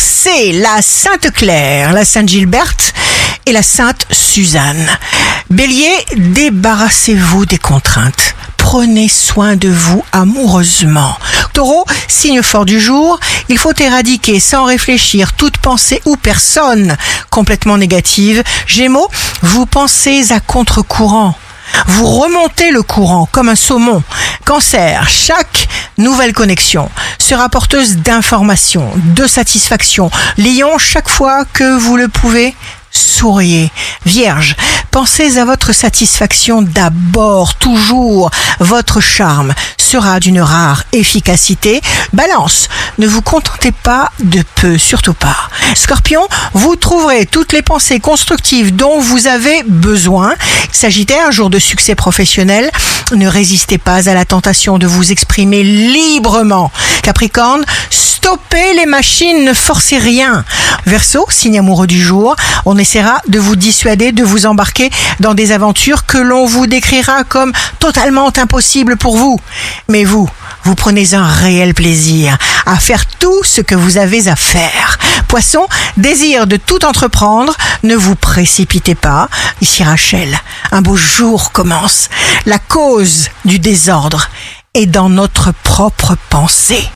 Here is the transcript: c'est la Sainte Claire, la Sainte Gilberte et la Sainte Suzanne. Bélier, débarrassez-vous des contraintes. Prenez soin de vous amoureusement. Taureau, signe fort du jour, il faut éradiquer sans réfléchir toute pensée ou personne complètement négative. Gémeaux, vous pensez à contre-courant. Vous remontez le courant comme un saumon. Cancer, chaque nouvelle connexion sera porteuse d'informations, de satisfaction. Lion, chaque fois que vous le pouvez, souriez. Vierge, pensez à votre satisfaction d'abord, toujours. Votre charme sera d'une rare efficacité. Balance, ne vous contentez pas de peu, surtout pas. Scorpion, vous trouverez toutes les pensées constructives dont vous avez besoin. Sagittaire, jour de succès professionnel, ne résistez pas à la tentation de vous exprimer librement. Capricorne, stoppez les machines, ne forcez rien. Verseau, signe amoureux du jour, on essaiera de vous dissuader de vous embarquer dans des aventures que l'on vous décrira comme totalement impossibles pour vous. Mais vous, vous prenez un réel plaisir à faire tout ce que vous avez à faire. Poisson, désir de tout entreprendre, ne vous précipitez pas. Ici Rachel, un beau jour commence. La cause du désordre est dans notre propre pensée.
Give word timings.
c'est 0.00 0.52
la 0.52 0.80
Sainte 0.82 1.30
Claire, 1.32 1.92
la 1.92 2.04
Sainte 2.04 2.28
Gilberte 2.28 2.94
et 3.46 3.52
la 3.52 3.62
Sainte 3.62 4.06
Suzanne. 4.10 4.86
Bélier, 5.50 5.92
débarrassez-vous 6.16 7.46
des 7.46 7.58
contraintes. 7.58 8.34
Prenez 8.56 9.08
soin 9.08 9.56
de 9.56 9.68
vous 9.68 10.04
amoureusement. 10.12 11.16
Taureau, 11.52 11.84
signe 12.08 12.42
fort 12.42 12.64
du 12.64 12.80
jour, 12.80 13.18
il 13.48 13.58
faut 13.58 13.74
éradiquer 13.78 14.40
sans 14.40 14.64
réfléchir 14.64 15.32
toute 15.32 15.58
pensée 15.58 16.00
ou 16.06 16.16
personne 16.16 16.96
complètement 17.30 17.76
négative. 17.76 18.42
Gémeaux, 18.66 19.10
vous 19.42 19.66
pensez 19.66 20.32
à 20.32 20.40
contre-courant. 20.40 21.34
Vous 21.86 22.06
remontez 22.06 22.70
le 22.70 22.82
courant 22.82 23.28
comme 23.30 23.48
un 23.48 23.54
saumon. 23.54 24.02
Cancer, 24.44 25.08
chaque 25.08 25.68
nouvelle 25.98 26.32
connexion 26.32 26.90
sera 27.22 27.48
porteuse 27.48 27.98
d'informations, 27.98 28.90
de 28.96 29.28
satisfaction. 29.28 30.10
Lion, 30.38 30.76
chaque 30.76 31.08
fois 31.08 31.44
que 31.44 31.78
vous 31.78 31.96
le 31.96 32.08
pouvez, 32.08 32.54
souriez. 32.90 33.70
Vierge, 34.04 34.56
pensez 34.90 35.38
à 35.38 35.44
votre 35.44 35.72
satisfaction 35.72 36.62
d'abord, 36.62 37.54
toujours. 37.54 38.30
Votre 38.58 39.00
charme 39.00 39.54
sera 39.78 40.20
d'une 40.20 40.40
rare 40.40 40.84
efficacité. 40.92 41.80
Balance, 42.12 42.68
ne 42.98 43.06
vous 43.06 43.22
contentez 43.22 43.72
pas 43.72 44.10
de 44.22 44.42
peu, 44.56 44.76
surtout 44.76 45.14
pas. 45.14 45.36
Scorpion, 45.74 46.26
vous 46.54 46.76
trouverez 46.76 47.26
toutes 47.26 47.52
les 47.52 47.62
pensées 47.62 48.00
constructives 48.00 48.74
dont 48.74 49.00
vous 49.00 49.26
avez 49.26 49.62
besoin. 49.64 50.34
Sagittaire, 50.72 51.30
jour 51.30 51.50
de 51.50 51.58
succès 51.58 51.94
professionnel, 51.94 52.70
ne 53.14 53.28
résistez 53.28 53.78
pas 53.78 54.08
à 54.08 54.14
la 54.14 54.24
tentation 54.24 54.78
de 54.78 54.86
vous 54.86 55.12
exprimer 55.12 55.62
librement. 55.62 56.72
Capricorne, 57.02 57.64
stoppez 57.90 58.74
les 58.74 58.86
machines, 58.86 59.44
ne 59.44 59.52
forcez 59.52 59.98
rien. 59.98 60.44
Verseau, 60.86 61.26
signe 61.28 61.58
amoureux 61.58 61.86
du 61.86 62.00
jour, 62.00 62.36
on 62.64 62.78
essaiera 62.78 63.20
de 63.28 63.38
vous 63.38 63.56
dissuader 63.56 64.12
de 64.12 64.24
vous 64.24 64.46
embarquer 64.46 64.90
dans 65.20 65.34
des 65.34 65.52
aventures 65.52 66.06
que 66.06 66.18
l'on 66.18 66.46
vous 66.46 66.66
décrira 66.66 67.24
comme 67.24 67.52
totalement 67.78 68.32
impossibles 68.36 68.96
pour 68.96 69.16
vous. 69.16 69.40
Mais 69.88 70.04
vous, 70.04 70.28
vous 70.64 70.74
prenez 70.74 71.14
un 71.14 71.26
réel 71.26 71.74
plaisir 71.74 72.38
à 72.66 72.76
faire 72.76 73.06
tout 73.06 73.42
ce 73.44 73.60
que 73.60 73.74
vous 73.74 73.98
avez 73.98 74.28
à 74.28 74.36
faire. 74.36 74.98
Poisson, 75.28 75.66
désir 75.96 76.46
de 76.46 76.56
tout 76.56 76.84
entreprendre, 76.84 77.56
ne 77.82 77.96
vous 77.96 78.14
précipitez 78.14 78.94
pas. 78.94 79.28
Ici 79.60 79.82
Rachel, 79.82 80.38
un 80.70 80.82
beau 80.82 80.96
jour 80.96 81.52
commence. 81.52 82.08
La 82.46 82.58
cause 82.58 83.28
du 83.44 83.58
désordre 83.58 84.28
est 84.74 84.86
dans 84.86 85.08
notre 85.08 85.52
propre 85.62 86.16
pensée. 86.28 86.88